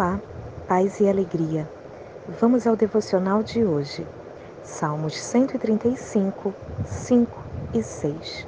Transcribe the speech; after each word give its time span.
Olá, 0.00 0.18
paz 0.66 0.98
e 0.98 1.06
alegria. 1.06 1.68
Vamos 2.40 2.66
ao 2.66 2.74
devocional 2.74 3.42
de 3.42 3.62
hoje. 3.62 4.06
Salmos 4.64 5.14
135, 5.14 6.54
5 6.86 7.44
e 7.74 7.82
6. 7.82 8.46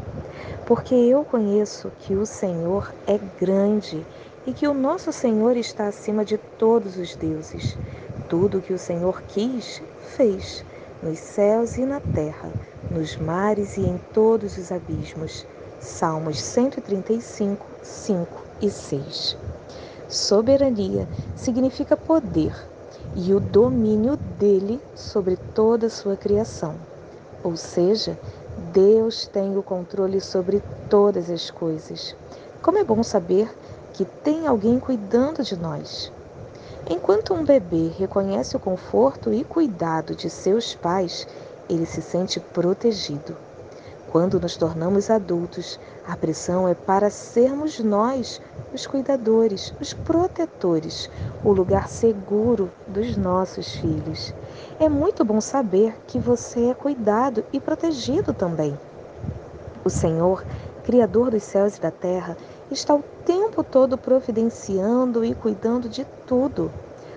Porque 0.65 0.95
eu 0.95 1.23
conheço 1.23 1.93
que 1.99 2.15
o 2.15 2.25
Senhor 2.25 2.91
é 3.07 3.21
grande 3.39 4.03
e 4.47 4.55
que 4.55 4.67
o 4.67 4.73
nosso 4.73 5.13
Senhor 5.13 5.55
está 5.59 5.89
acima 5.89 6.25
de 6.25 6.39
todos 6.39 6.97
os 6.97 7.15
deuses. 7.17 7.77
Tudo 8.31 8.63
que 8.63 8.73
o 8.73 8.79
Senhor 8.79 9.21
quis, 9.29 9.83
fez, 10.17 10.65
nos 11.03 11.19
céus 11.19 11.77
e 11.77 11.85
na 11.85 12.01
terra, 12.01 12.51
nos 12.91 13.19
mares 13.19 13.77
e 13.77 13.83
em 13.83 14.01
todos 14.15 14.57
os 14.57 14.73
abismos. 14.73 15.47
Salmos 15.79 16.41
135, 16.41 17.67
5 17.83 18.43
e 18.63 18.71
6. 18.71 19.37
Soberania 20.13 21.09
significa 21.43 21.97
poder 21.97 22.55
e 23.17 23.35
o 23.35 23.41
domínio 23.41 24.17
dele 24.39 24.81
sobre 24.95 25.37
toda 25.55 25.87
a 25.87 25.91
sua 25.91 26.17
criação. 26.17 26.75
Ou 27.43 27.57
seja, 27.57 28.19
Deus 28.73 29.27
tem 29.27 29.57
o 29.57 29.63
controle 29.63 30.21
sobre 30.21 30.63
todas 30.89 31.29
as 31.29 31.51
coisas. 31.51 32.15
Como 32.63 32.79
é 32.79 32.85
bom 32.85 33.03
saber 33.03 33.53
que 33.93 34.05
tem 34.05 34.47
alguém 34.47 34.79
cuidando 34.79 35.43
de 35.43 35.57
nós. 35.57 36.13
Enquanto 36.89 37.35
um 37.35 37.45
bebê 37.45 37.91
reconhece 37.99 38.57
o 38.57 38.61
conforto 38.61 39.33
e 39.33 39.45
cuidado 39.45 40.15
de 40.15 40.31
seus 40.31 40.75
pais, 40.75 41.27
ele 41.69 41.87
se 41.87 42.01
sente 42.01 42.39
protegido. 42.39 43.37
Quando 44.13 44.39
nos 44.39 44.59
tornamos 44.59 45.09
adultos, 45.09 45.81
a 46.07 46.15
pressão 46.15 46.69
é 46.69 46.75
para 46.75 47.09
sermos 47.09 47.79
nós 47.79 48.43
os 48.71 48.87
cuidadores, 48.87 49.73
os 49.81 49.95
protetores, 49.95 51.09
o 51.43 51.51
lugar 51.51 51.89
seguro 51.89 52.71
dos 52.87 53.17
nossos 53.17 53.75
filhos. 53.77 54.35
É 54.79 54.87
muito 54.87 55.25
bom 55.25 55.41
saber 55.41 55.97
que 56.07 56.19
você 56.19 56.67
é 56.67 56.75
cuidado 56.75 57.43
e 57.55 57.59
protegido 57.59 58.35
também. 58.35 58.79
O 59.83 59.89
Senhor, 59.89 60.45
Criador 60.85 61.31
dos 61.31 61.43
céus 61.43 61.79
e 61.79 61.81
da 61.81 61.91
terra, 61.91 62.37
está 62.71 62.95
o 62.95 63.03
tempo 63.25 63.65
todo 63.65 63.97
providenciando 63.97 65.25
e 65.25 65.35
cuidando 65.35 65.89
de 65.89 66.05
tudo. 66.27 66.71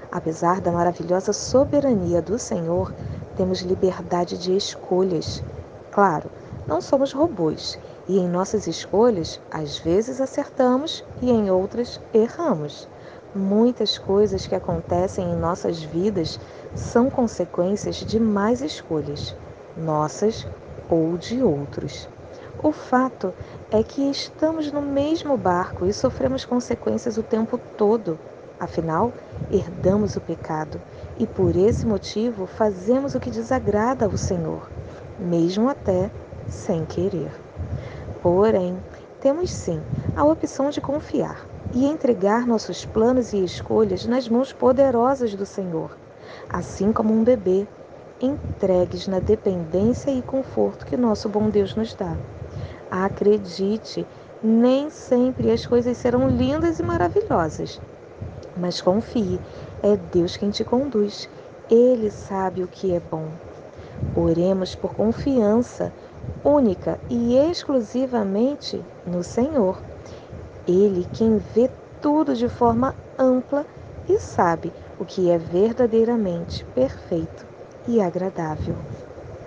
Apesar 0.10 0.62
da 0.62 0.72
maravilhosa 0.72 1.34
soberania 1.34 2.22
do 2.22 2.40
Senhor, 2.40 2.94
temos 3.36 3.60
liberdade 3.60 4.38
de 4.38 4.56
escolhas. 4.56 5.44
Claro, 5.92 6.30
não 6.68 6.82
somos 6.82 7.12
robôs 7.12 7.78
e 8.08 8.18
em 8.18 8.28
nossas 8.28 8.68
escolhas, 8.68 9.40
às 9.52 9.78
vezes 9.78 10.22
acertamos 10.22 11.04
e 11.22 11.32
em 11.32 11.50
outras 11.50 12.00
erramos. 12.14 12.88
Muitas 13.34 13.98
coisas 13.98 14.48
que 14.48 14.56
acontecem 14.56 15.32
em 15.32 15.36
nossas 15.36 15.84
vidas 15.84 16.40
são 16.74 17.10
consequências 17.10 17.98
de 17.98 18.20
mais 18.20 18.62
escolhas, 18.62 19.36
nossas 19.76 20.48
ou 20.90 21.18
de 21.18 21.44
outros. 21.44 22.08
O 22.64 22.72
fato 22.72 23.34
é 23.70 23.84
que 23.84 24.10
estamos 24.10 24.72
no 24.72 24.82
mesmo 24.82 25.38
barco 25.38 25.86
e 25.86 25.94
sofremos 25.94 26.46
consequências 26.46 27.18
o 27.18 27.24
tempo 27.24 27.58
todo. 27.78 28.18
Afinal, 28.60 29.14
herdamos 29.50 30.16
o 30.16 30.22
pecado 30.22 30.82
e 31.18 31.28
por 31.28 31.56
esse 31.56 31.86
motivo 31.86 32.46
fazemos 32.46 33.14
o 33.14 33.20
que 33.20 33.30
desagrada 33.30 34.06
ao 34.06 34.16
Senhor, 34.18 34.72
mesmo 35.20 35.70
até 35.70 36.10
sem 36.48 36.86
querer. 36.86 37.32
Porém, 38.22 38.82
temos 39.20 39.52
sim 39.52 39.82
a 40.16 40.24
opção 40.24 40.70
de 40.70 40.82
confiar 40.82 41.48
e 41.74 41.86
entregar 41.86 42.48
nossos 42.48 42.86
planos 42.86 43.34
e 43.34 43.44
escolhas 43.44 44.06
nas 44.06 44.28
mãos 44.30 44.54
poderosas 44.54 45.36
do 45.36 45.46
Senhor, 45.46 45.98
assim 46.50 46.94
como 46.94 47.14
um 47.14 47.24
bebê, 47.24 47.68
entregues 48.22 49.08
na 49.08 49.20
dependência 49.20 50.12
e 50.12 50.22
conforto 50.22 50.86
que 50.86 50.96
nosso 50.96 51.28
bom 51.28 51.50
Deus 51.50 51.76
nos 51.76 51.94
dá. 51.94 52.18
Acredite, 52.90 54.08
nem 54.42 54.90
sempre 54.90 55.52
as 55.52 55.66
coisas 55.66 55.98
serão 55.98 56.30
lindas 56.30 56.80
e 56.80 56.84
maravilhosas, 56.84 57.82
mas 58.56 58.80
confie, 58.80 59.42
é 59.84 59.98
Deus 59.98 60.38
quem 60.38 60.50
te 60.50 60.64
conduz. 60.64 61.30
Ele 61.70 62.10
sabe 62.10 62.64
o 62.64 62.68
que 62.68 62.94
é 62.94 63.00
bom. 63.00 63.32
Oremos 64.14 64.76
por 64.76 64.94
confiança 64.94 65.92
única 66.44 67.00
e 67.10 67.36
exclusivamente 67.36 68.84
no 69.06 69.24
Senhor. 69.24 69.84
Ele 70.68 71.06
quem 71.06 71.38
vê 71.38 71.70
tudo 72.02 72.36
de 72.36 72.48
forma 72.50 72.96
ampla 73.18 73.66
e 74.08 74.20
sabe 74.20 74.74
o 75.00 75.06
que 75.06 75.30
é 75.30 75.38
verdadeiramente 75.38 76.66
perfeito 76.74 77.46
e 77.88 78.00
agradável. 78.02 78.78